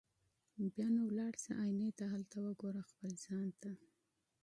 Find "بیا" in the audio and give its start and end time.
0.73-0.87